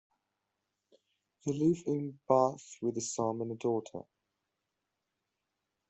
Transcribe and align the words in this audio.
They 1.45 1.53
live 1.53 1.83
in 1.85 2.19
Bath 2.27 2.77
with 2.81 2.97
a 2.97 3.01
son 3.01 3.39
and 3.41 3.59
daughter. 3.59 3.99